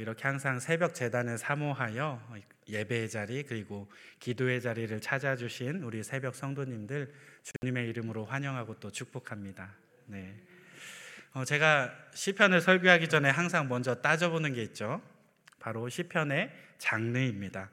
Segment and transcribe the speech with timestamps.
[0.00, 2.20] 이렇게 항상 새벽 재단을 사모하여
[2.68, 9.74] 예배의 자리 그리고 기도의 자리를 찾아주신 우리 새벽 성도님들 주님의 이름으로 환영하고 또 축복합니다.
[10.06, 10.34] 네.
[11.32, 15.02] 어, 제가 시편을 설교하기 전에 항상 먼저 따져보는 게 있죠.
[15.58, 17.70] 바로 시편의 장르입니다.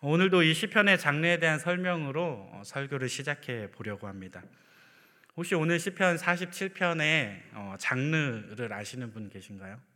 [0.00, 4.42] 오늘도 이 시편의 장르에 대한 설명으로 어, 설교를 시작해 보려고 합니다.
[5.36, 9.95] 혹시 오늘 시편 47편의 어, 장르를 아시는 분 계신가요?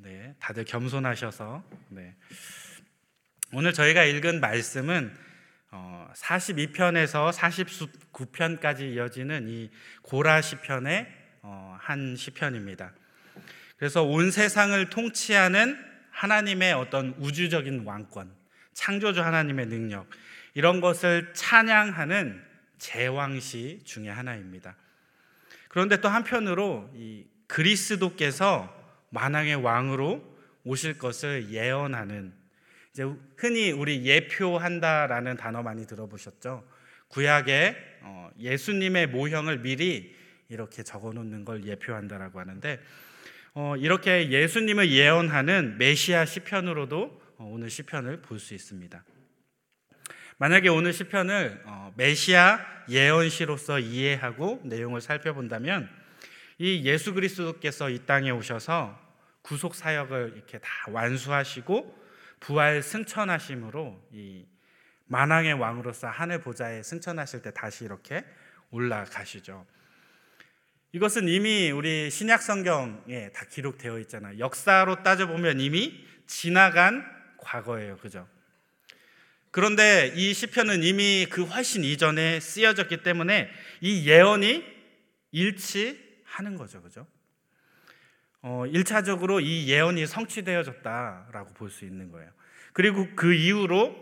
[0.00, 2.14] 네, 다들 겸손하셔서 네.
[3.52, 5.12] 오늘 저희가 읽은 말씀은
[6.14, 9.70] 42편에서 어, 49편까지 이어지는 이
[10.02, 11.06] 고라 시편의
[11.78, 12.92] 한 시편입니다.
[13.76, 15.76] 그래서 온 세상을 통치하는
[16.10, 18.32] 하나님의 어떤 우주적인 왕권,
[18.74, 20.08] 창조주 하나님의 능력,
[20.54, 22.40] 이런 것을 찬양하는
[22.78, 24.76] 제왕시 중의 하나입니다.
[25.68, 28.77] 그런데 또 한편으로 이 그리스도께서
[29.10, 32.32] 만왕의 왕으로 오실 것을 예언하는
[32.92, 33.04] 이제
[33.36, 36.66] 흔히 우리 예표한다라는 단어 많이 들어보셨죠?
[37.08, 40.14] 구약에 어, 예수님의 모형을 미리
[40.48, 42.80] 이렇게 적어놓는 걸 예표한다라고 하는데
[43.54, 49.04] 어, 이렇게 예수님을 예언하는 메시아 시편으로도 어, 오늘 시편을 볼 수 있습니다.
[50.38, 55.88] 만약에 오늘 시편을 어, 메시아 예언시로서 이해하고 내용을 살펴본다면
[56.58, 58.98] 이 예수 그리스도께서 이 땅에 오셔서
[59.42, 61.96] 구속 사역을 이렇게 다 완수하시고
[62.40, 64.44] 부활 승천하심으로 이
[65.06, 68.24] 만왕의 왕으로서 하늘 보좌에 승천하실 때 다시 이렇게
[68.70, 69.64] 올라가시죠.
[70.92, 74.38] 이것은 이미 우리 신약 성경에 다 기록되어 있잖아요.
[74.38, 77.04] 역사로 따져 보면 이미 지나간
[77.38, 77.98] 과거예요.
[77.98, 78.28] 그죠?
[79.50, 83.50] 그런데 이 시편은 이미 그 훨씬 이전에 쓰여졌기 때문에
[83.80, 84.64] 이 예언이
[85.32, 86.82] 일치 하는 거죠.
[86.82, 87.06] 그죠?
[88.42, 92.30] 어, 1차적으로 이 예언이 성취되어졌다라고 볼 수 있는 거예요.
[92.72, 93.96] 그리고 그 이후로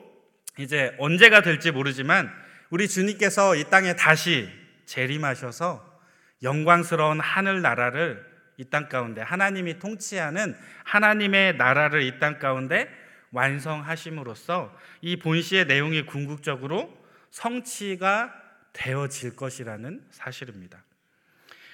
[0.59, 2.31] 이제 언제가 될지 모르지만
[2.71, 4.49] 우리 주님께서 이 땅에 다시
[4.87, 6.01] 재림하셔서
[6.43, 8.25] 영광스러운 하늘 나라를
[8.59, 12.89] 이 땅 가운데 하나님이 통치하는 하나님의 나라를 이 땅 가운데
[13.33, 16.97] 완성하심으로써 이 본시의 내용이 궁극적으로
[17.31, 18.33] 성취가
[18.73, 20.83] 되어질 것이라는 사실입니다.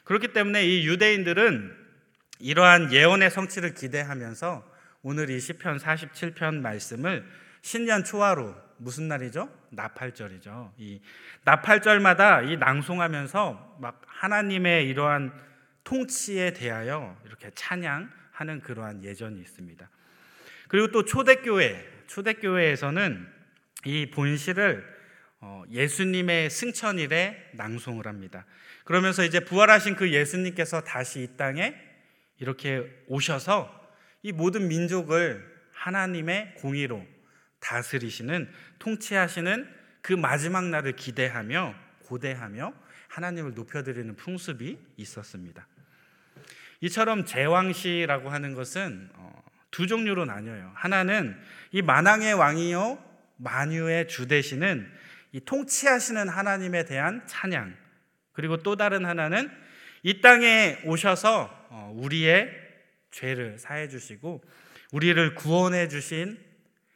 [0.04, 1.76] 그렇기 때문에 이 유대인들은
[2.40, 4.70] 이러한 예언의 성취를 기대하면서
[5.02, 7.24] 오늘 이 시편 47편 말씀을
[7.62, 9.48] 신년 초하루 무슨 날이죠?
[9.70, 10.72] 나팔절이죠.
[10.78, 11.00] 이
[11.44, 15.32] 나팔절마다 이 낭송하면서 막 하나님의 이러한
[15.84, 19.88] 통치에 대하여 이렇게 찬양하는 그러한 예전이 있습니다.
[20.68, 23.28] 그리고 또 초대교회, 초대교회에서는
[23.84, 24.82] 이 어,
[25.70, 28.44] 예수님의 승천일에 낭송을 합니다.
[28.84, 31.74] 그러면서 이제 부활하신 그 예수님께서 다시 이 땅에
[32.38, 33.70] 이렇게 오셔서
[34.22, 37.04] 이 모든 민족을 하나님의 공의로
[37.60, 39.68] 다스리시는 통치하시는
[40.00, 41.74] 그 마지막 날을 기대하며
[42.06, 42.74] 고대하며
[43.08, 45.66] 하나님을 높여드리는 풍습이 있었습니다.
[46.80, 50.72] 이처럼 제왕시라고 하는 것은 어, 두 종류로 나뉘어요.
[50.74, 52.98] 하나는 이 만왕의 왕이요
[53.36, 54.90] 만유의 주 되시는
[55.32, 57.76] 이 통치하시는 하나님에 대한 찬양.
[58.32, 59.50] 그리고 또 다른 하나는
[60.02, 62.50] 이 땅에 오셔서 어, 우리의
[63.10, 64.42] 죄를 사해 주시고
[64.92, 66.38] 우리를 구원해 주신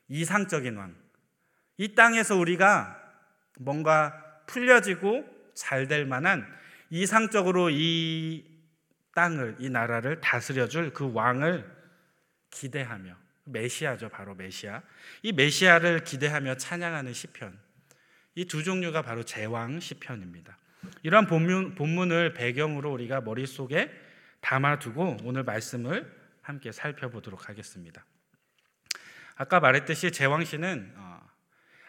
[0.08, 0.94] 이상적인 왕.
[1.78, 3.02] 이 땅에서 우리가
[3.58, 5.24] 뭔가 풀려지고
[5.54, 6.46] 잘 될 만한
[6.90, 8.44] 이상적으로 이
[9.14, 11.64] 땅을, 이 나라를 다스려 줄 그 왕을
[12.50, 14.82] 기대하며, 메시아죠, 바로 메시아.
[15.22, 17.65] 이 메시아를 기대하며 찬양하는 시편.
[18.36, 20.58] 이 두 종류가 바로 제왕 시편입니다.
[21.02, 23.90] 이러한 본문, 본문을 배경으로 우리가 머릿속에
[24.40, 28.04] 담아두고 오늘 말씀을 함께 살펴보도록 하겠습니다.
[29.36, 31.20] 아까 말했듯이 제왕시는 어,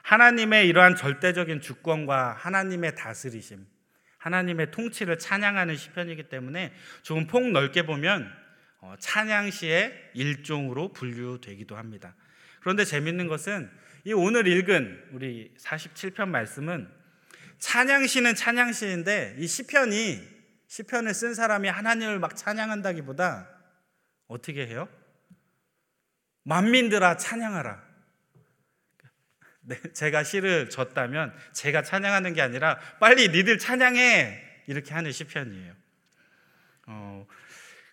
[0.03, 3.67] 하나님의 이러한 절대적인 주권과 하나님의 다스리심,
[4.17, 8.33] 하나님의 통치를 찬양하는 시편이기 때문에 조금 폭 넓게 보면
[8.79, 12.15] 어, 찬양시의 일종으로 분류되기도 합니다.
[12.61, 13.69] 그런데 재밌는 것은
[14.07, 16.89] 이 오늘 읽은 우리 47편 말씀은
[17.59, 20.21] 찬양시는 찬양시인데 이 시편이
[20.67, 23.49] 시편을 쓴 사람이 하나님을 막 찬양한다기보다
[24.27, 24.87] 어떻게 해요?
[26.43, 27.83] 만민들아 찬양하라.
[29.63, 35.73] 네, 제가 시를 졌다면 제가 찬양하는 게 아니라 빨리 니들 찬양해 이렇게 하는 시편이에요.
[36.85, 37.27] 어,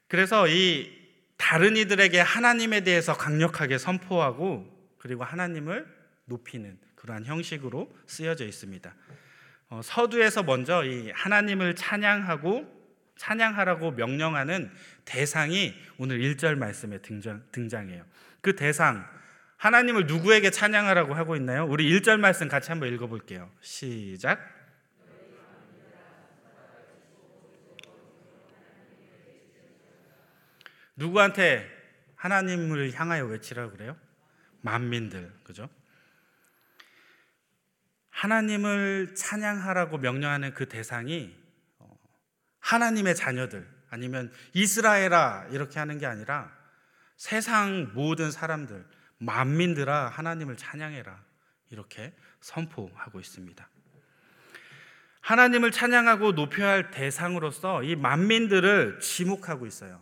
[0.06, 0.96] 그래서 이
[1.38, 8.94] 다른 이들에게 하나님에 대해서 강력하게 선포하고 그리고 하나님을 높이는 그러한 형식으로 쓰여져 있습니다.
[9.68, 12.84] 어, 서두에서 먼저 이 하나님을 찬양하고
[13.16, 14.70] 찬양하라고 명령하는
[15.04, 18.04] 대상이 오늘 1절 말씀에 등장, 등장해요.
[18.40, 19.06] 그 대상
[19.56, 21.66] 하나님을 누구에게 찬양하라고 하고 있나요?
[21.66, 23.50] 우리 1절 말씀 같이 한번 읽어 볼게요.
[23.60, 24.40] 시작.
[30.96, 31.68] 누구한테
[32.14, 33.96] 하나님을 향하여 외치라고 그래요?
[34.60, 35.32] 만민들.
[35.42, 35.68] 그죠?
[38.14, 41.34] 하나님을 찬양하라고 명령하는 그 대상이
[41.78, 41.99] 어,
[42.61, 46.50] 하나님의 자녀들 아니면 이스라엘아 이렇게 하는 게 아니라
[47.16, 48.87] 세상 모든 사람들
[49.19, 51.22] 만민들아 하나님을 찬양해라
[51.70, 53.69] 이렇게 선포하고 있습니다.
[55.20, 60.00] 하나님을 찬양하고 높여야 할 대상으로서 이 만민들을 지목하고 있어요.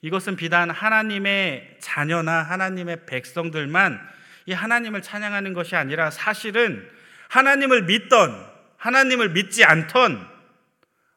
[0.00, 6.88] 이것은 비단 하나님의 자녀나 하나님의 백성들만 이 하나님을 찬양하는 것이 아니라 사실은
[7.28, 8.46] 하나님을 믿던
[8.76, 10.36] 하나님을 믿지 않던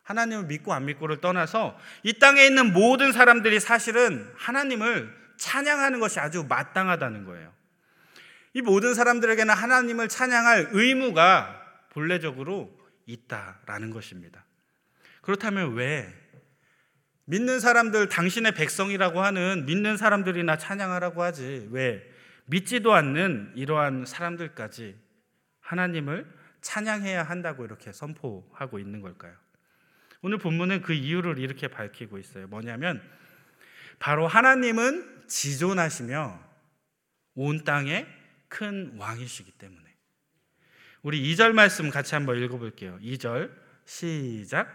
[0.03, 6.45] 하나님을 믿고 안 믿고를 떠나서 이 땅에 있는 모든 사람들이 사실은 하나님을 찬양하는 것이 아주
[6.49, 7.53] 마땅하다는 거예요.
[8.53, 11.61] 이 모든 사람들에게는 하나님을 찬양할 의무가
[11.91, 12.75] 본래적으로
[13.05, 14.43] 있다라는 것입니다.
[15.21, 16.11] 그렇다면 왜
[17.25, 22.01] 믿는 사람들 당신의 백성이라고 하는 믿는 사람들이나 찬양하라고 하지 왜
[22.49, 24.95] 믿지도 않는 이러한 사람들까지
[25.61, 26.25] 하나님을
[26.61, 29.35] 찬양해야 한다고 이렇게 선포하고 있는 걸까요?
[30.21, 32.47] 오늘 본문은 그 이유를 이렇게 밝히고 있어요.
[32.47, 33.01] 뭐냐면
[33.99, 36.49] 바로 하나님은 지존하시며
[37.35, 38.07] 온 땅에
[38.47, 39.87] 큰 왕이시기 때문에.
[41.03, 42.99] 우리 2절 말씀 같이 한번 읽어 볼게요.
[43.01, 43.51] 2절
[43.85, 44.67] 시작.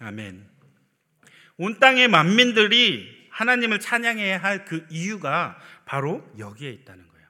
[0.00, 0.51] 아멘.
[1.62, 7.28] 온 땅의 만민들이 하나님을 찬양해야 할 그 이유가 바로 여기에 있다는 거예요.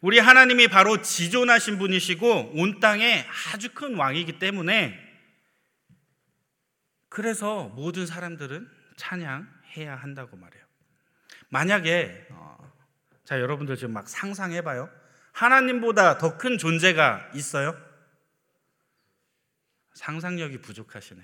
[0.00, 4.98] 우리 하나님이 바로 지존하신 분이시고 온 땅에 아주 큰 왕이기 때문에
[7.10, 8.66] 그래서 모든 사람들은
[8.96, 10.64] 찬양해야 한다고 말해요.
[11.50, 12.72] 만약에 어,
[13.24, 14.88] 자 여러분들 지금 막 상상해봐요.
[15.32, 17.76] 하나님보다 더 큰 존재가 있어요?
[19.92, 21.20] 상상력이 부족하시네.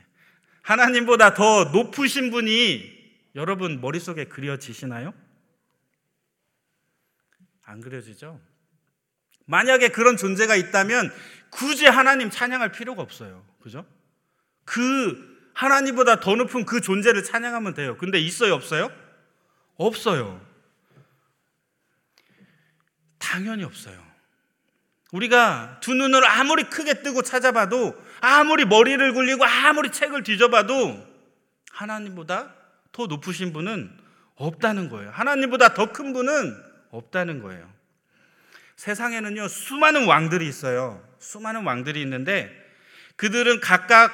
[0.64, 2.92] 하나님보다 더 높으신 분이
[3.34, 5.12] 여러분 머릿속에 그려지시나요?
[7.62, 8.40] 안 그려지죠?
[9.46, 11.12] 만약에 그런 존재가 있다면
[11.50, 13.46] 굳이 하나님 찬양할 필요가 없어요.
[13.60, 13.86] 그죠?
[14.64, 17.98] 그 하나님보다 더 높은 그 존재를 찬양하면 돼요.
[17.98, 18.90] 근데 있어요, 없어요?
[19.76, 20.44] 없어요.
[23.18, 24.02] 당연히 없어요.
[25.14, 31.06] 우리가 두 눈을 아무리 크게 뜨고 찾아봐도 아무리 머리를 굴리고 아무리 책을 뒤져봐도
[31.70, 32.52] 하나님보다
[32.90, 33.96] 더 높으신 분은
[34.34, 35.10] 없다는 거예요.
[35.12, 36.56] 하나님보다 더 큰 분은
[36.90, 37.72] 없다는 거예요.
[38.74, 41.00] 세상에는요, 수많은 왕들이 있어요.
[41.20, 42.50] 수많은 왕들이 있는데
[43.14, 44.12] 그들은 각각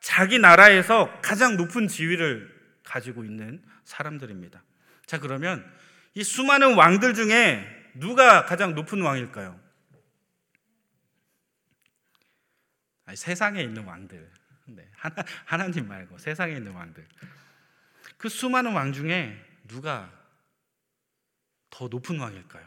[0.00, 2.52] 자기 나라에서 가장 높은 지위를
[2.82, 4.60] 가지고 있는 사람들입니다.
[5.06, 5.64] 자, 그러면
[6.14, 9.61] 이 수많은 왕들 중에 누가 가장 높은 왕일까요?
[13.12, 14.26] 아니, 세상에 있는 왕들.
[14.68, 17.06] 네, 하나, 하나님 말고 세상에 있는 왕들.
[18.16, 19.38] 그 수많은 왕 중에
[19.68, 20.10] 누가
[21.68, 22.66] 더 높은 왕일까요?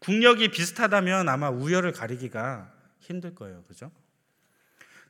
[0.00, 2.70] 국력이 비슷하다면 아마 우열을 가리기가
[3.00, 3.64] 힘들 거예요.
[3.64, 3.90] 그죠?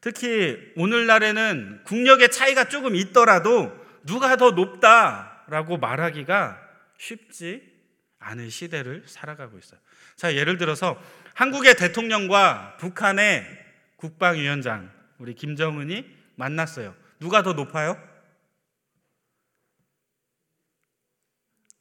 [0.00, 6.62] 특히 오늘날에는 국력의 차이가 조금 있더라도 누가 더 높다라고 말하기가
[6.98, 7.74] 쉽지
[8.20, 9.80] 않은 시대를 살아가고 있어요.
[10.14, 11.02] 자, 예를 들어서
[11.34, 13.65] 한국의 대통령과 북한의
[14.06, 16.94] 국방위원장 우리 김정은이 만났어요.
[17.18, 18.00] 누가 더 높아요?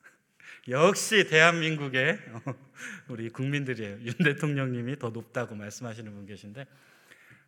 [0.67, 2.19] 역시 대한민국의
[3.09, 3.99] 우리 국민들이에요.
[4.01, 6.65] 윤 대통령님이 더 높다고 말씀하시는 분 계신데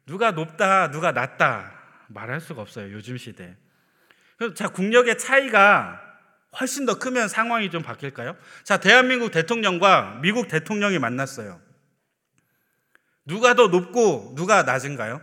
[0.06, 1.74] 누가 높다, 누가 낮다
[2.08, 2.92] 말할 수가 없어요.
[2.94, 3.56] 요즘 시대.
[4.56, 6.02] 자, 국력의 차이가
[6.60, 8.38] 훨씬 더 크면 상황이 좀 바뀔까요?
[8.64, 11.67] 자, 대한민국 대통령과 미국 대통령이 만났어요.
[13.28, 15.22] 누가 더 높고 누가 낮은가요?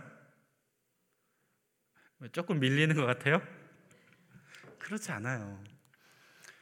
[2.31, 3.41] 조금 밀리는 것 같아요?
[4.79, 5.61] 그렇지 않아요.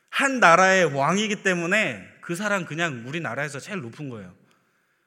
[0.10, 4.34] 한 나라의 왕이기 때문에 그 사람 그냥 우리나라에서 제일 높은 거예요.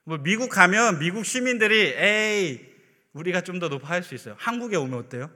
[0.05, 2.75] 뭐 미국 가면 미국 시민들이 에이
[3.13, 4.37] 우리가 좀 더 높아 할 수 있어요.
[4.39, 5.31] 한국에 오면 어때요?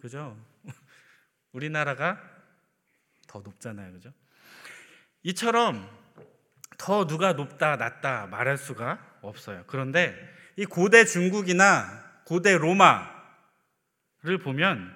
[0.00, 0.36] 그죠?
[1.52, 2.20] 우리나라가
[3.26, 3.92] 더 높잖아요.
[3.94, 4.12] 그죠?
[5.22, 5.88] 이처럼
[6.78, 9.64] 더 누가 높다, 낮다 말할 수가 없어요.
[9.66, 10.16] 그런데
[10.56, 13.08] 이 고대 중국이나 고대 로마를
[14.42, 14.94] 보면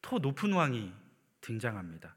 [0.00, 0.92] 더 높은 왕이
[1.40, 2.14] 등장합니다.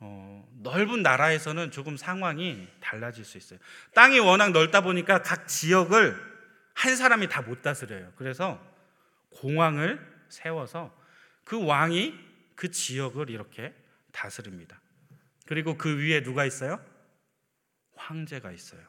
[0.00, 3.58] 어, 넓은 나라에서는 조금 상황이 달라질 수 있어요.
[3.94, 6.16] 땅이 워낙 넓다 보니까 각 지역을
[6.74, 8.12] 한 사람이 다 못 다스려요.
[8.14, 8.64] 그래서
[9.30, 10.96] 공왕을 세워서
[11.44, 12.14] 그 왕이
[12.54, 13.74] 그 지역을 이렇게
[14.12, 14.80] 다스립니다.
[15.46, 16.80] 그리고 그 위에 누가 있어요?
[18.08, 18.80] 황제가 있어요.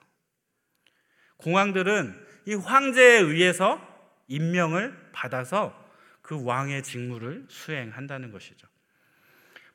[1.38, 3.80] 공왕들은 이 황제에 의해서
[4.28, 5.76] 임명을 받아서
[6.22, 8.68] 그 왕의 직무를 수행한다는 것이죠.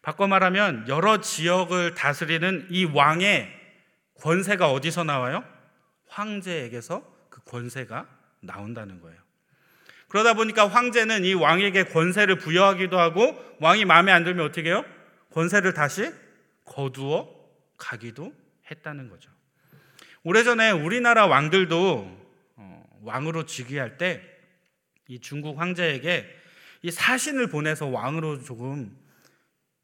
[0.02, 3.48] 바꿔 말하면 여러 지역을 다스리는 이 왕의
[4.20, 5.44] 권세가 어디서 나와요?
[6.08, 8.06] 황제에게서 그 권세가
[8.40, 9.18] 나온다는 거예요.
[10.08, 14.84] 그러다 보니까 황제는 이 왕에게 권세를 부여하기도 하고 왕이 마음에 안 들면 어떻게 해요?
[15.32, 16.12] 권세를 다시
[16.64, 17.34] 거두어
[17.76, 18.32] 가기도
[18.70, 19.33] 했다는 거죠.
[20.24, 22.26] 오래전에 우리나라 왕들도
[22.56, 24.34] 어, 왕으로 즉위할 때
[25.08, 26.26] 이 중국 황제에게
[26.82, 28.96] 이 사신을 보내서 왕으로 조금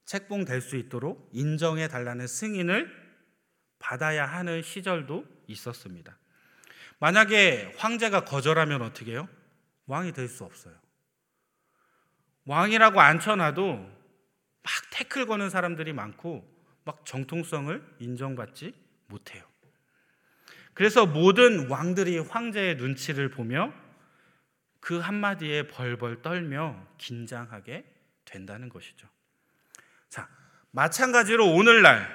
[0.07, 2.91] 책봉될 수 있도록 인정해 달라는 승인을
[3.79, 6.19] 받아야 하는 시절도 있었습니다.
[6.99, 9.29] 만약에 황제가 거절하면 어떻게 해요?
[9.87, 10.75] 왕이 될 수 없어요.
[12.45, 16.47] 왕이라고 앉혀놔도 막 태클 거는 사람들이 많고
[16.85, 18.75] 막 정통성을 인정받지
[19.07, 19.45] 못해요.
[20.81, 23.71] 그래서 모든 왕들이 황제의 눈치를 보며
[24.81, 27.85] 그 한마디에 벌벌 떨며 긴장하게
[28.25, 29.07] 된다는 것이죠.
[30.09, 30.27] 자,
[30.71, 32.09] 마찬가지로 오늘날,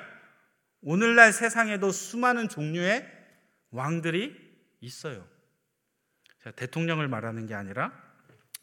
[0.81, 3.07] 오늘날 세상에도 수많은 종류의
[3.69, 4.35] 왕들이
[4.81, 5.27] 있어요.
[6.43, 7.91] 자, 대통령을 말하는 게 아니라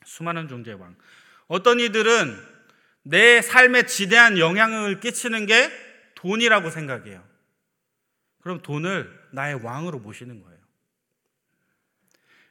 [0.05, 0.97] 수많은 종류의 왕.
[1.47, 2.45] 어떤 이들은
[3.05, 5.71] 내 삶에 지대한 영향을 끼치는 게
[6.17, 7.32] 돈이라고 생각해요.
[8.43, 10.59] 그럼 돈을 나의 왕으로 모시는 거예요.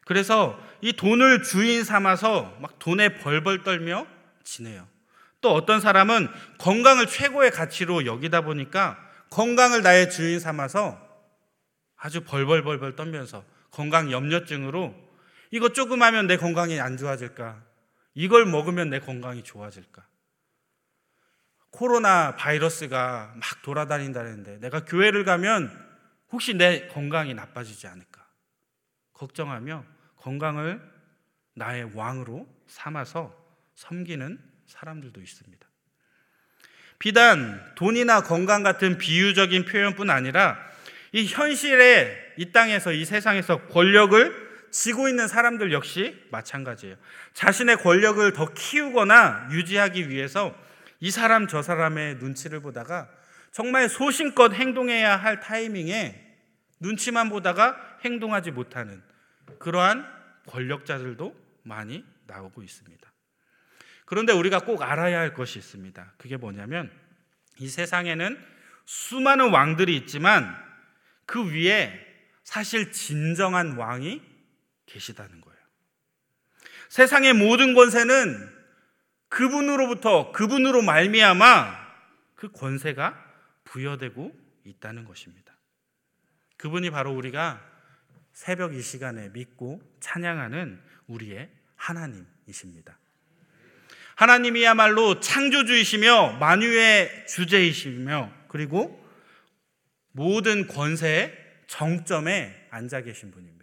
[0.05, 4.07] 그래서 이 돈을 주인 삼아서 막 돈에 벌벌 떨며
[4.43, 4.87] 지내요.
[5.41, 8.97] 또 어떤 사람은 건강을 최고의 가치로 여기다 보니까
[9.29, 10.99] 건강을 나의 주인 삼아서
[11.95, 14.95] 아주 벌벌벌벌 떨면서 건강 염려증으로
[15.51, 17.61] 이거 조금 하면 내 건강이 안 좋아질까?
[18.13, 20.05] 이걸 먹으면 내 건강이 좋아질까?
[21.71, 25.71] 코로나 바이러스가 막 돌아다닌다는데 내가 교회를 가면
[26.31, 28.25] 혹시 내 건강이 나빠지지 않을까?
[29.13, 29.83] 걱정하며
[30.17, 30.81] 건강을
[31.55, 33.35] 나의 왕으로 삼아서
[33.75, 35.67] 섬기는 사람들도 있습니다.
[36.99, 40.57] 비단 돈이나 건강 같은 비유적인 표현뿐 아니라
[41.11, 46.95] 이 현실에 이 땅에서 이 세상에서 권력을 지고 있는 사람들 역시 마찬가지예요.
[47.33, 50.55] 자신의 권력을 더 키우거나 유지하기 위해서
[51.01, 53.09] 이 사람 저 사람의 눈치를 보다가
[53.51, 56.37] 정말 소신껏 행동해야 할 타이밍에
[56.79, 59.01] 눈치만 보다가 행동하지 못하는
[59.59, 60.07] 그러한
[60.45, 63.11] 권력자들도 많이 나오고 있습니다.
[64.05, 66.13] 그런데 우리가 꼭 알아야 할 것이 있습니다.
[66.17, 66.91] 그게 뭐냐면
[67.57, 68.37] 이 세상에는
[68.85, 70.55] 수많은 왕들이 있지만
[71.25, 71.99] 그 위에
[72.43, 74.21] 사실 진정한 왕이
[74.85, 75.59] 계시다는 거예요.
[76.89, 78.60] 세상의 모든 권세는
[79.31, 81.79] 그분으로부터 그분으로 말미암아
[82.35, 83.15] 그 권세가
[83.63, 84.31] 부여되고
[84.65, 85.55] 있다는 것입니다.
[86.57, 87.65] 그분이 바로 우리가
[88.33, 92.99] 새벽 이 시간에 믿고 찬양하는 우리의 하나님이십니다.
[94.15, 99.01] 하나님이야말로 창조주이시며 만유의 주제이시며 그리고
[100.11, 101.33] 모든 권세의
[101.67, 103.60] 정점에 앉아 계신 분입니다.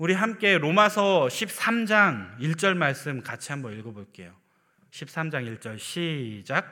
[0.00, 4.34] 우리 함께 로마서 13장 1절 말씀 같이 한번 읽어볼게요.
[4.92, 6.66] 13장 1절 시작.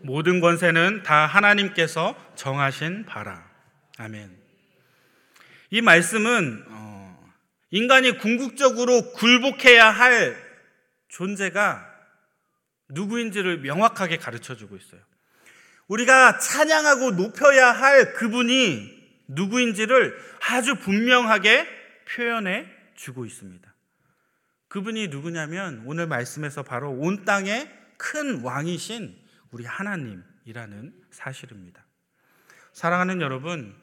[0.00, 3.46] 모든 권세는 다 하나님께서 정하신 바라.
[3.98, 4.34] 아멘.
[5.68, 7.32] 이 말씀은 어,
[7.70, 10.42] 인간이 궁극적으로 굴복해야 할
[11.08, 11.86] 존재가
[12.88, 15.02] 누구인지를 명확하게 가르쳐 주고 있어요.
[15.88, 18.94] 우리가 찬양하고 높여야 할 그분이
[19.28, 21.66] 누구인지를 아주 분명하게
[22.08, 23.72] 표현해 주고 있습니다.
[24.68, 29.16] 그분이 누구냐면 오늘 말씀에서 바로 온 땅의 큰 왕이신
[29.50, 31.84] 우리 하나님이라는 사실입니다.
[32.72, 33.74] 사랑하는 여러분,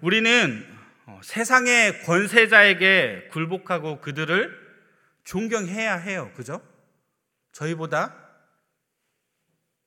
[0.00, 0.64] 우리는
[1.06, 4.66] 어, 세상의 권세자에게 굴복하고 그들을
[5.24, 6.32] 존경해야 해요.
[6.36, 6.60] 그죠?
[7.52, 8.25] 저희보다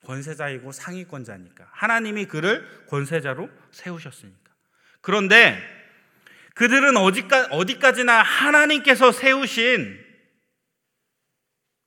[0.05, 1.67] 권세자이고 상위권자니까.
[1.71, 4.51] 하나님이 그를 권세자로 세우셨으니까.
[5.01, 5.61] 그런데
[6.55, 10.05] 그들은 어디까 지나 하나님께서 세우신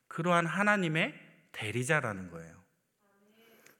[0.09, 1.15] 그러한 하나님의
[1.53, 2.63] 대리자라는 거예요.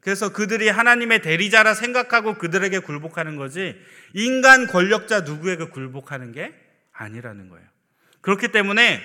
[0.01, 3.81] 그래서 그들이 하나님의 대리자라 생각하고 그들에게 굴복하는 거지
[4.15, 6.53] 인간 권력자 누구에게 굴복하는 게
[6.93, 7.67] 아니라는 거예요.
[8.21, 9.01] 그렇기 때문에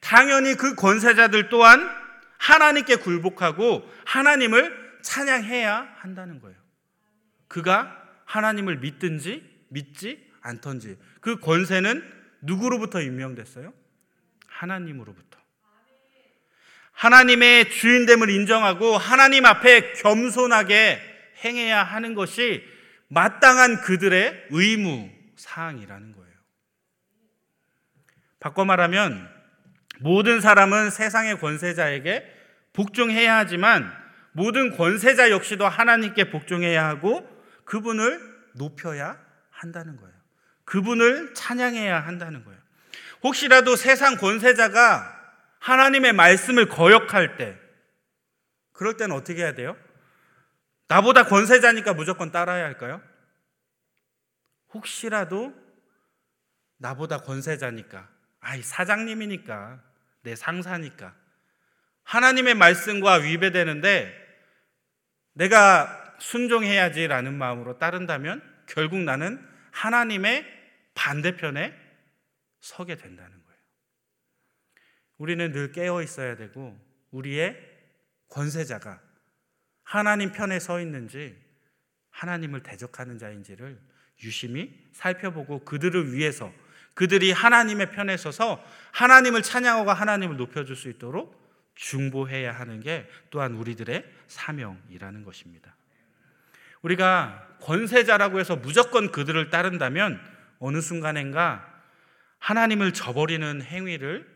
[0.00, 1.88] 당연히 그 권세자들 또한
[2.38, 6.56] 하나님께 굴복하고 하나님을 찬양해야 한다는 거예요.
[7.48, 12.02] 그가 하나님을 믿든지 믿지 않던지 그 권세는
[12.42, 13.72] 누구로부터 임명됐어요?
[14.46, 15.38] 하나님으로부터.
[16.92, 21.00] 하나님의 주인됨을 인정하고 하나님 앞에 겸손하게
[21.44, 22.64] 행해야 하는 것이
[23.08, 26.28] 마땅한 그들의 의무 사항이라는 거예요.
[28.40, 29.37] 바꿔 말하면
[30.00, 32.34] 모든 사람은 세상의 권세자에게
[32.72, 33.92] 복종해야 하지만
[34.32, 37.28] 모든 권세자 역시도 하나님께 복종해야 하고
[37.64, 38.20] 그분을
[38.54, 39.18] 높여야
[39.50, 40.14] 한다는 거예요.
[40.64, 42.58] 그분을 찬양해야 한다는 거예요.
[43.22, 45.16] 혹시라도 세상 권세자가
[45.58, 47.58] 하나님의 말씀을 거역할 때,
[48.72, 49.76] 그럴 때는 어떻게 해야 돼요?
[50.86, 53.02] 나보다 권세자니까 무조건 따라야 할까요?
[54.72, 55.52] 혹시라도
[56.76, 58.08] 나보다 권세자니까,
[58.40, 59.82] 아이, 사장님이니까,
[60.28, 61.14] 내 상사니까,
[62.02, 64.14] 하나님의 말씀과 위배되는데
[65.32, 70.44] 내가 순종해야지라는 마음으로 따른다면 결국 나는 하나님의
[70.94, 71.74] 반대편에
[72.60, 73.60] 서게 된다는 거예요.
[75.16, 76.78] 우리는 늘 깨어 있어야 되고
[77.10, 77.56] 우리의
[78.28, 79.00] 권세자가
[79.82, 81.42] 하나님 편에 서 있는지
[82.10, 83.80] 하나님을 대적하는 자인지를
[84.22, 86.52] 유심히 살펴보고 그들을 위해서
[86.98, 91.40] 그들이 하나님의 편에 서서 하나님을 찬양하고 하나님을 높여줄 수 있도록
[91.76, 95.76] 중보해야 하는 게 또한 우리들의 사명이라는 것입니다.
[96.82, 100.20] 우리가 권세자라고 해서 무조건 그들을 따른다면
[100.58, 101.84] 어느 순간엔가
[102.40, 104.28] 하나님을 저버리는 행위를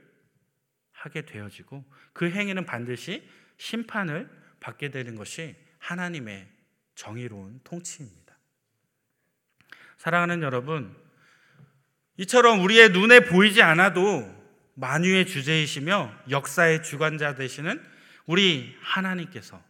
[0.92, 6.46] 하게 되어지고 그 행위는 반드시 심판을 받게 되는 것이 하나님의
[6.94, 8.38] 정의로운 통치입니다.
[9.96, 11.02] 사랑하는 여러분,
[12.16, 14.30] 이처럼 우리의 눈에 보이지 않아도
[14.74, 17.82] 만유의 주제이시며 역사의 주관자 되시는
[18.26, 19.62] 우리 하나님께서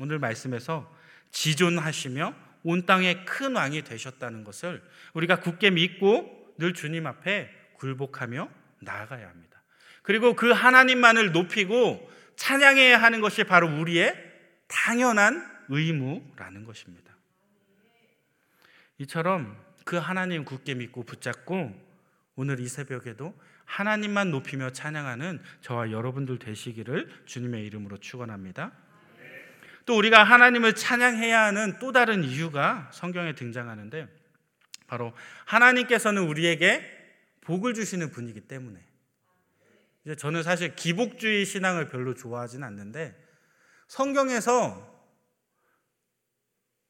[0.00, 0.92] 오늘 말씀에서
[1.30, 4.82] 지존하시며 온 땅의 큰 왕이 되셨다는 것을
[5.14, 8.48] 우리가 굳게 믿고 늘 주님 앞에 굴복하며
[8.80, 9.62] 나아가야 합니다.
[10.02, 14.14] 그리고 그 하나님만을 높이고 찬양해야 하는 것이 바로 우리의
[14.68, 17.16] 당연한 의무라는 것입니다.
[18.98, 21.72] 이처럼 그 하나님 굳게 믿고 붙잡고
[22.34, 23.32] 오늘 이 새벽에도
[23.66, 28.72] 하나님만 높이며 찬양하는 저와 여러분들 되시기를 주님의 이름으로 축원합니다.
[29.84, 34.08] 또 우리가 하나님을 찬양해야 하는 또 다른 이유가 성경에 등장하는데
[34.88, 36.82] 바로 하나님께서는 우리에게
[37.42, 38.80] 복을 주시는 분이기 때문에
[40.04, 43.16] 이제 저는 사실 기복주의 신앙을 별로 좋아하진 않는데
[43.86, 44.96] 성경에서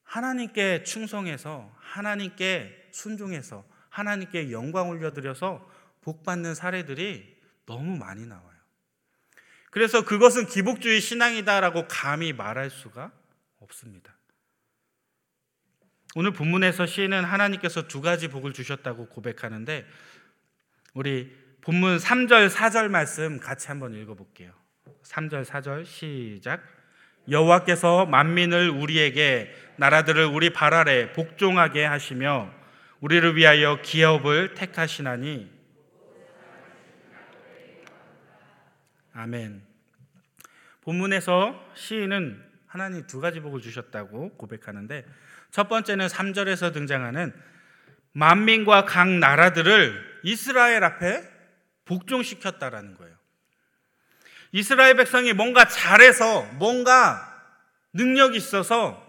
[0.07, 5.67] 하나님께 충성해서 하나님께 순종해서 하나님께 영광 올려드려서
[6.01, 8.57] 복 받는 사례들이 너무 많이 나와요.
[9.69, 13.11] 그래서 그것은 기복주의 신앙이다라고 감히 말할 수가
[13.59, 14.15] 없습니다.
[16.15, 19.85] 오늘 본문에서 시인은 하나님께서 두 가지 복을 주셨다고 고백하는데
[20.93, 24.53] 우리 본문 3절 4절 말씀 같이 한번 읽어 볼게요.
[25.03, 26.63] 3절 4절 시작
[27.29, 32.57] 여호와께서 만민을 우리에게 나라들을 우리 발 아래 복종하게 하시며
[32.99, 35.51] 우리를 위하여 기업을 택하시나니
[39.13, 39.63] 아멘.
[40.81, 45.05] 본문에서 시인은 하나님 두 가지 복을 주셨다고 고백하는데
[45.51, 47.33] 첫 번째는 3절에서 등장하는
[48.13, 51.23] 만민과 각 나라들을 이스라엘 앞에
[51.85, 53.15] 복종시켰다라는 거예요.
[54.51, 57.23] 이스라엘 백성이 뭔가 잘해서 뭔가
[57.93, 59.03] 능력이 있어서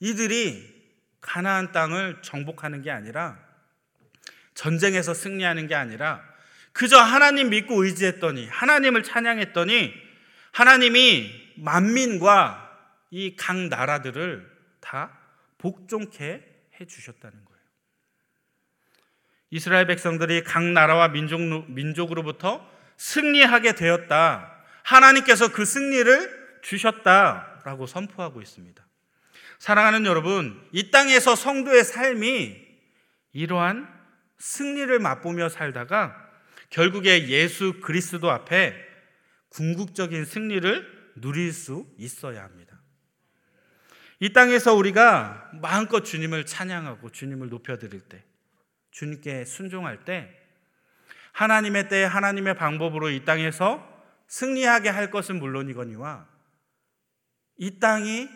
[0.00, 0.75] 이들이
[1.20, 3.38] 가나안 땅을 정복하는 게 아니라
[4.54, 6.22] 전쟁에서 승리하는 게 아니라
[6.72, 9.94] 그저 하나님 믿고 의지했더니 하나님을 찬양했더니
[10.52, 12.62] 하나님이 만민과
[13.10, 14.50] 이 각 나라들을
[14.80, 15.18] 다
[15.58, 16.42] 복종케
[16.80, 17.60] 해 주셨다는 거예요.
[19.50, 24.52] 이스라엘 백성들이 각 나라와 민족, 민족으로부터 승리하게 되었다.
[24.82, 28.85] 하나님께서 그 승리를 주셨다라고 선포하고 있습니다.
[29.58, 32.66] 사랑하는 여러분, 이 땅에서 성도의 삶이
[33.32, 33.88] 이러한
[34.38, 36.14] 승리를 맛보며 살다가
[36.70, 38.74] 결국에 예수 그리스도 앞에
[39.50, 42.80] 궁극적인 승리를 누릴 수 있어야 합니다.
[44.20, 48.24] 이 땅에서 우리가 마음껏 주님을 찬양하고 주님을 높여드릴 때,
[48.90, 50.30] 주님께 순종할 때,
[51.32, 53.86] 하나님의 때, 하나님의 방법으로 이 땅에서
[54.28, 56.26] 승리하게 할 것은 물론이거니와
[57.58, 58.28] 이 땅이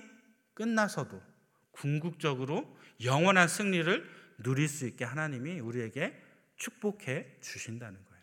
[0.61, 1.23] 끝나서도
[1.70, 4.05] 궁극적으로 영원한 승리를
[4.42, 6.23] 누릴 수 있게 하나님이 우리에게
[6.57, 8.23] 축복해 주신다는 거예요.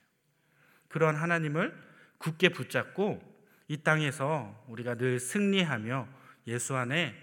[0.88, 1.76] 그런 하나님을
[2.20, 3.20] 굳게 붙잡고
[3.68, 6.08] 이 땅에서 우리가 늘 승리하며
[6.46, 7.16] 예수 안에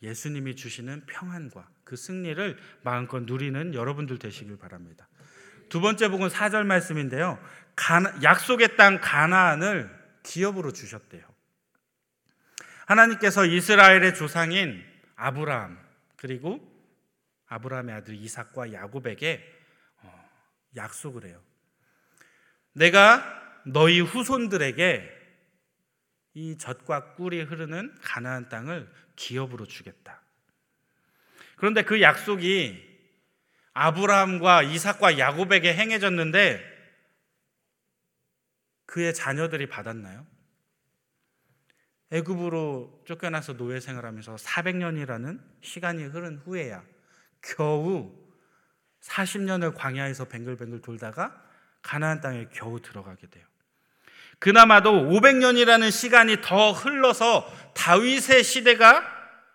[0.00, 5.06] 예수님이 주시는 평안과 그 승리를 마음껏 누리는 여러분들 되시길 바랍니다.
[5.68, 7.38] 두 번째 복은 4절 말씀인데요.
[8.22, 9.90] 약속의 땅 가나안을
[10.22, 11.35] 기업으로 주셨대요.
[12.86, 14.84] 하나님께서 이스라엘의 조상인
[15.16, 15.78] 아브라함
[16.16, 16.60] 그리고
[17.46, 19.44] 아브라함의 아들 이삭과 야곱에게
[20.02, 20.30] 어,
[20.76, 21.42] 약속을 해요.
[22.72, 23.24] 내가
[23.66, 25.12] 너희 후손들에게
[26.34, 30.22] 이 젖과 꿀이 흐르는 가나안 땅을 기업으로 주겠다.
[31.56, 32.84] 그런데 그 약속이
[33.72, 36.76] 아브라함과 이삭과 야곱에게 행해졌는데
[38.86, 40.26] 그의 자녀들이 받았나요?
[42.12, 46.82] 애굽으로 쫓겨나서 노예 생활하면서 400년이라는 시간이 흐른 후에야
[47.42, 48.12] 겨우
[49.02, 51.42] 40년을 광야에서 뱅글뱅글 돌다가
[51.82, 53.44] 가나안 땅에 겨우 들어가게 돼요.
[54.38, 59.02] 그나마도 500년이라는 시간이 더 흘러서 다윗의 시대가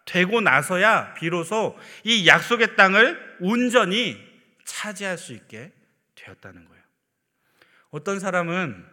[0.06, 4.18] 되고 나서야 비로소 이 약속의 땅을 온전히
[4.66, 5.72] 차지할 수 있게
[6.16, 6.84] 되었다는 거예요.
[7.92, 8.86] 어떤 사람은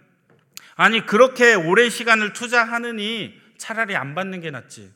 [0.74, 4.94] 아니 그렇게 오랜 시간을 투자하느니 차라리 안 받는 게 낫지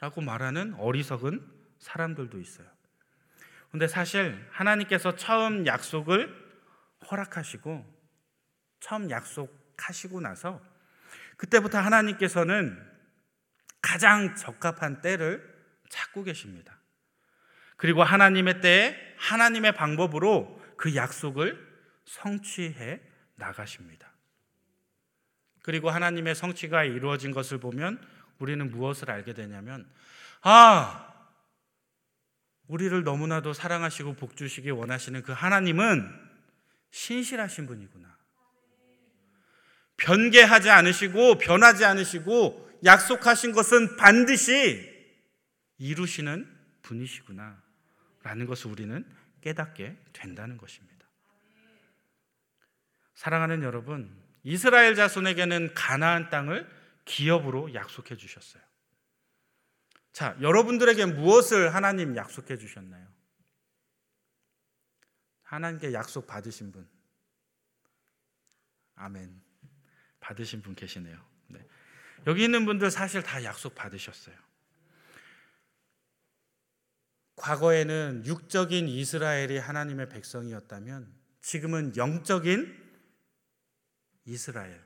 [0.00, 1.46] 라고 말하는 어리석은
[1.78, 2.66] 사람들도 있어요.
[3.70, 6.48] 근데 사실 하나님께서 처음 약속을
[7.10, 7.98] 허락하시고
[8.80, 10.62] 처음 약속하시고 나서
[11.36, 12.84] 그때부터 하나님께서는
[13.80, 15.56] 가장 적합한 때를
[15.90, 16.78] 찾고 계십니다.
[17.76, 21.66] 그리고 하나님의 때에 하나님의 방법으로 그 약속을
[22.04, 23.00] 성취해
[23.36, 24.07] 나가십니다.
[25.68, 28.02] 그리고 하나님의 성취가 이루어진 것을 보면
[28.38, 29.86] 우리는 무엇을 알게 되냐면,
[30.40, 31.12] 아,
[32.68, 36.10] 우리를 너무나도 사랑하시고 복 주시기 원하시는 그 하나님은
[36.90, 38.16] 신실하신 분이구나.
[39.98, 44.90] 변개하지 않으시고 변하지 않으시고 약속하신 것은 반드시
[45.76, 46.50] 이루시는
[46.80, 47.62] 분이시구나.
[48.22, 49.04] 라는 것을 우리는
[49.42, 51.06] 깨닫게 된다는 것입니다.
[53.16, 56.66] 사랑하는 여러분, 이스라엘 자손에게는 가나안 땅을
[57.04, 58.62] 기업으로 약속해 주셨어요.
[60.10, 63.06] 자, 여러분들에게 무엇을 하나님 약속해 주셨나요?
[65.42, 66.88] 하나님께 약속 받으신 분.
[68.94, 69.38] 아멘.
[70.18, 71.22] 받으신 분 계시네요.
[71.48, 71.60] 네.
[72.26, 74.34] 여기 있는 분들 사실 다 약속 받으셨어요.
[77.36, 82.87] 과거에는 육적인 이스라엘이 하나님의 백성이었다면 지금은 영적인
[84.28, 84.80] 이스라엘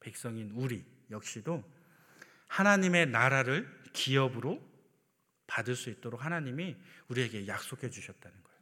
[0.00, 1.64] 백성인 우리 역시도
[2.46, 4.62] 하나님의 나라를 기업으로
[5.46, 6.76] 받을 수 있도록 하나님이
[7.08, 8.58] 우리에게 약속해 주셨다는 거예요.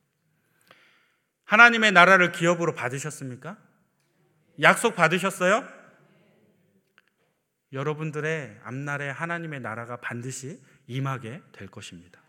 [1.44, 3.58] 하나님의 나라를 기업으로 받으셨습니까?
[4.60, 5.68] 약속 받으셨어요?
[7.72, 12.22] 여러분들의 앞날에 하나님의 나라가 반드시 임하게 될 것입니다.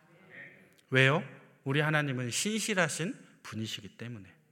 [0.89, 1.23] 왜요?
[1.63, 4.42] 우리 하나님은 신실하신 분이시기 때문에.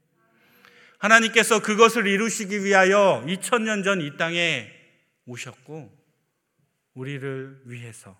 [1.01, 4.71] 하나님께서 그것을 이루시기 위하여 2000년 전 이 땅에
[5.25, 5.91] 오셨고
[6.93, 8.15] 우리를 위해서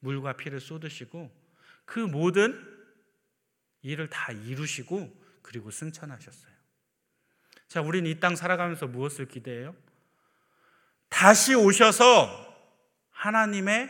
[0.00, 1.30] 물과 피를 쏟으시고
[1.84, 2.60] 그 모든
[3.82, 5.08] 일을 다 이루시고
[5.42, 6.52] 그리고 승천하셨어요.
[7.68, 9.76] 자, 우리는 이 땅 살아가면서 무엇을 기대해요?
[11.08, 12.28] 다시 오셔서
[13.10, 13.88] 하나님의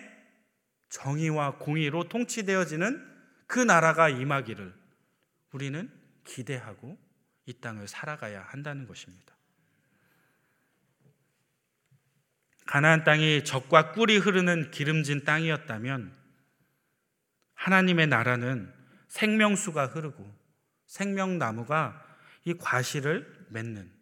[0.90, 3.08] 정의와 공의로 통치되어지는
[3.46, 4.74] 그 나라가 임하기를
[5.52, 5.90] 우리는
[6.24, 6.98] 기대하고
[7.46, 9.34] 이 땅을 살아가야 한다는 것입니다.
[12.66, 16.16] 가나안 땅이 적과 꿀이 흐르는 기름진 땅이었다면
[17.54, 18.72] 하나님의 나라는
[19.08, 20.32] 생명수가 흐르고
[20.86, 22.06] 생명나무가
[22.44, 23.92] 이 과실을 맺는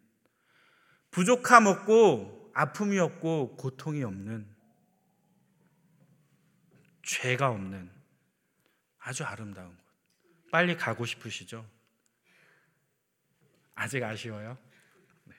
[1.11, 4.47] 부족함 없고 아픔이 없고 고통이 없는
[7.03, 7.89] 죄가 없는
[8.99, 9.83] 아주 아름다운 곳.
[10.51, 11.65] 빨리 가고 싶으시죠?
[13.79, 14.57] 아직 아쉬워요?
[15.23, 15.35] 네.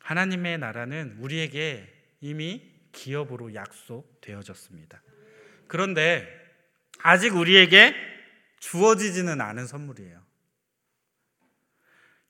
[0.00, 5.02] 하나님의 나라는 우리에게 이미 기업으로 약속되어졌습니다.
[5.66, 6.28] 그런데
[6.98, 7.94] 아직 우리에게
[8.58, 10.24] 주어지지는 않은 선물이에요.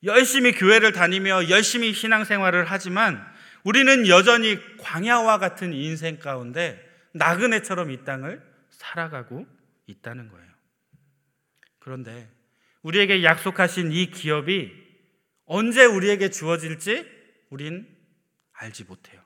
[0.03, 3.25] 열심히 교회를 다니며 열심히 신앙생활을 하지만
[3.65, 6.81] 우리는 여전히 광야와 같은 인생 가운데
[7.13, 9.45] 나그네처럼 이 땅을 살아가고
[9.87, 10.47] 있다는 거예요.
[11.79, 12.36] 그런데
[12.87, 14.71] 우리에게 약속하신 이 기업이
[15.45, 17.05] 언제 우리에게 주어질지
[17.49, 17.85] 우린
[18.53, 19.21] 알지 못해요.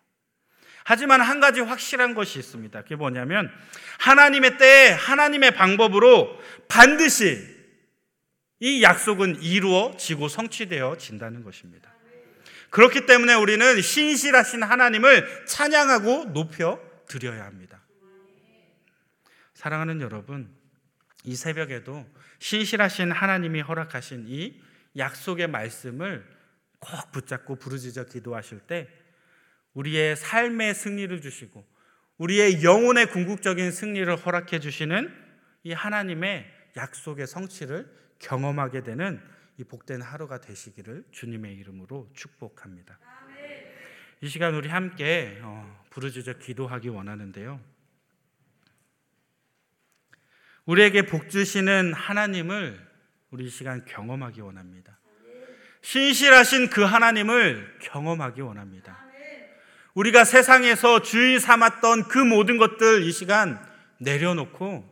[0.84, 2.82] 하지만 한 가지 확실한 것이 있습니다.
[2.82, 3.52] 그게 뭐냐면
[4.00, 7.38] 하나님의 때에 하나님의 방법으로 반드시
[8.60, 11.94] 이 약속은 이루어지고 성취되어 진다는 것입니다.
[12.72, 17.80] 그렇기 때문에 우리는 신실하신 하나님을 찬양하고 높여 드려야 합니다.
[19.54, 20.50] 사랑하는 여러분,
[21.24, 22.08] 이 새벽에도
[22.42, 24.60] 신실하신 하나님이 허락하신 이
[24.98, 26.26] 약속의 말씀을
[26.80, 28.90] 꼭 붙잡고 부르짖어 기도하실 때
[29.76, 31.64] 우리의 삶의 승리를 주시고
[32.18, 35.14] 우리의 영혼의 궁극적인 승리를 허락해 주시는
[35.64, 39.22] 이 하나님의 약속의 성취를 경험하게 되는
[39.58, 42.98] 이 복된 하루가 되시기를 주님의 이름으로 축복합니다.
[44.22, 47.71] 이 시간 우리 함께 어, 부르짖어 기도하기 원하는데요.
[50.66, 52.80] 우리에게 복 주시는 하나님을
[53.32, 55.00] 우리 이 시간 경험하기 원합니다.
[55.82, 59.06] 신실하신 그 하나님을 경험하기 원합니다.
[59.94, 63.60] 우리가 세상에서 주인 삼았던 그 모든 것들 이 시간
[64.00, 64.90] 내려놓고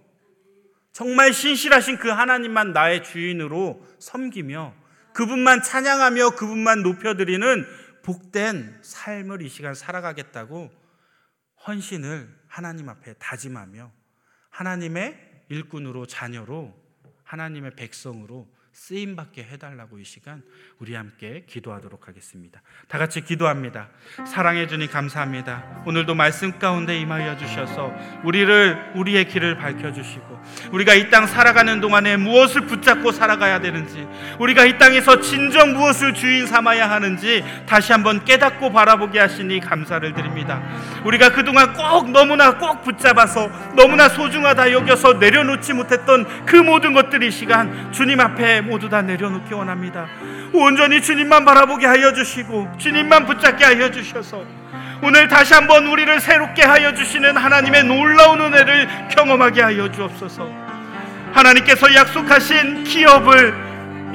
[0.92, 4.74] 정말 신실하신 그 하나님만 나의 주인으로 섬기며
[5.14, 7.66] 그분만 찬양하며 그분만 높여드리는
[8.04, 10.72] 복된 삶을 이 시간 살아가겠다고
[11.68, 13.92] 헌신을 하나님 앞에 다짐하며
[14.50, 16.74] 하나님의 일꾼으로 자녀로
[17.24, 18.48] 하나님의 백성으로
[18.80, 20.42] 쓰임 받게 해달라고 이 시간
[20.80, 22.62] 우리 함께 기도하도록 하겠습니다.
[22.88, 23.89] 다 같이 기도합니다.
[24.26, 25.84] 사랑해 주니 감사합니다.
[25.86, 30.39] 오늘도 말씀 가운데 임하여 주셔서 우리를 우리의 길을 밝혀 주시고
[30.72, 34.08] 우리가 이 땅 살아가는 동안에 무엇을 붙잡고 살아가야 되는지
[34.39, 40.63] 우리가 이 땅에서 진정 무엇을 주인 삼아야 하는지 다시 한번 깨닫고 바라보게 하시니 감사를 드립니다.
[41.04, 47.92] 우리가 그동안 꼭 너무나 꼭 붙잡아서 너무나 소중하다 여겨서 내려놓지 못했던 그 모든 것들이 시간
[47.92, 50.08] 주님 앞에 모두 다 내려놓기 원합니다.
[50.54, 54.44] 온전히 주님만 바라보게 하여 주시고 주님만 붙잡게 하여 주셔서
[55.02, 60.48] 오늘 다시 한번 우리를 새롭게 하여 주시는 하나님의 놀라운 은혜를 경험하게 하여 주옵소서.
[61.34, 63.54] 하나님께서 약속하신 기업을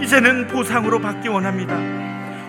[0.01, 1.75] 이제는 보상으로 받기 원합니다.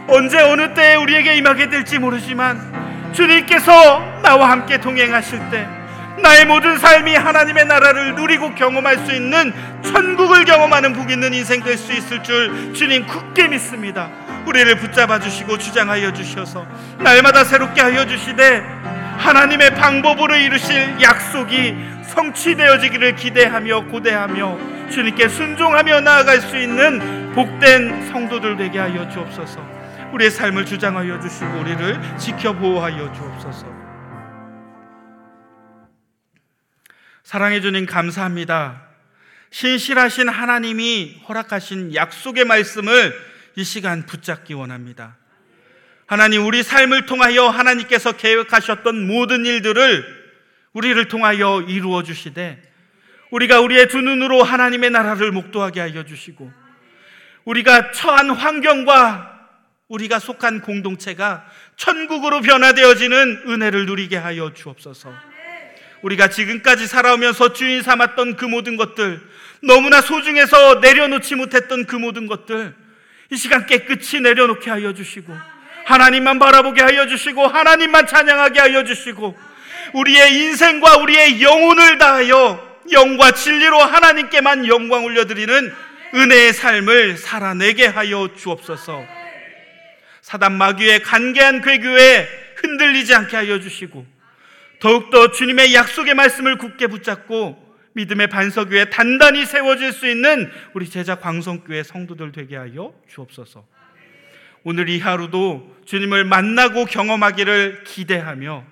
[0.07, 5.67] 언제 어느 때에 우리에게 임하게 될지 모르지만 주님께서 나와 함께 동행하실 때
[6.21, 11.77] 나의 모든 삶이 하나님의 나라를 누리고 경험할 수 있는 천국을 경험하는 복 있는 인생 될
[11.77, 14.09] 수 있을 줄 주님 굳게 믿습니다.
[14.45, 16.65] 우리를 붙잡아 주시고 주장하여 주셔서
[16.99, 18.63] 날마다 새롭게 하여 주시되
[19.17, 21.75] 하나님의 방법으로 이루실 약속이
[22.07, 29.59] 성취되어지기를 기대하며 고대하며 주님께 순종하며 나아갈 수 있는 복된 성도들 되게 하여 주옵소서.
[30.13, 33.84] 우리의 삶을 주장하여 주시고 우리를 지켜 보호하여 주옵소서.
[37.25, 38.83] 사랑해 주님 감사합니다.
[39.49, 43.19] 신실하신 하나님이 허락하신 약속의 말씀을
[43.55, 45.17] 이 시간 붙잡기 원합니다.
[46.05, 50.05] 하나님, 우리 삶을 통하여 하나님께서 계획하셨던 모든 일들을
[50.73, 52.61] 우리를 통하여 이루어 주시되,
[53.31, 56.53] 우리가 우리의 두 눈으로 하나님의 나라를 목도하게 하여 주시고,
[57.45, 59.49] 우리가 처한 환경과
[59.87, 61.43] 우리가 속한 공동체가
[61.75, 65.34] 천국으로 변화되어지는 은혜를 누리게 하여 주옵소서.
[66.05, 69.19] 우리가 지금까지 살아오면서 주인 삼았던 그 모든 것들,
[69.61, 72.75] 너무나 소중해서 내려놓지 못했던 그 모든 것들,
[73.31, 75.35] 이 시간 깨끗이 내려놓게 하여 주시고,
[75.85, 79.35] 하나님만 바라보게 하여 주시고, 하나님만 찬양하게 하여 주시고,
[79.93, 85.73] 우리의 인생과 우리의 영혼을 다하여 영과 진리로 하나님께만 영광 올려드리는
[86.13, 89.03] 은혜의 삶을 살아내게 하여 주옵소서.
[90.21, 94.14] 사단 마귀의 간계한 괴교에 흔들리지 않게 하여 주시고,
[94.85, 97.57] 더욱더 주님의 약속의 말씀을 굳게 붙잡고
[97.93, 103.65] 믿음의 반석 위에 단단히 세워질 수 있는 우리 제자 광성교회 성도들 되게 하여 주옵소서.
[104.63, 108.63] 오늘 이 하루도 주님을 만나고 경험하기를 기대하며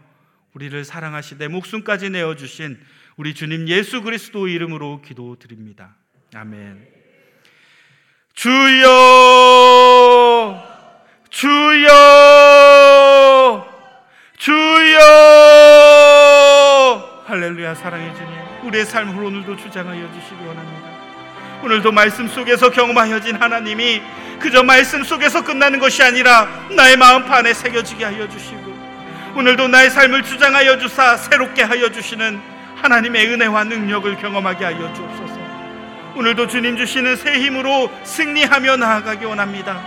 [0.53, 2.79] 우리를 사랑하시되 목숨까지 내어 주신
[3.17, 5.95] 우리 주님 예수 그리스도 이름으로 기도드립니다.
[6.35, 6.89] 아멘.
[8.35, 8.83] 주여
[11.31, 12.53] 주여
[14.43, 15.73] 주여
[17.33, 18.31] 할렐루야 사랑해 주님.
[18.61, 20.87] 우리의 삶을 오늘도 주장하여 주시기 원합니다.
[21.63, 24.03] 오늘도 말씀 속에서 경험하여진 하나님이
[24.39, 28.71] 그저 말씀 속에서 끝나는 것이 아니라 나의 마음판에 새겨지게 하여 주시고
[29.35, 32.39] 오늘도 나의 삶을 주장하여 주사 새롭게 하여 주시는
[32.75, 35.39] 하나님의 은혜와 능력을 경험하게 하여 주옵소서.
[36.15, 39.81] 오늘도 주님 주시는 새 힘으로 승리하며 나아가기 원합니다.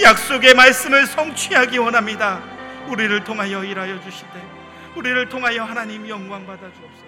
[0.00, 2.40] 약속의 말씀을 성취하기 원합니다.
[2.86, 4.53] 우리를 통하여 일하여 주시되
[4.96, 7.03] 우리를 통하여 하나님 영광 받아 주옵소서.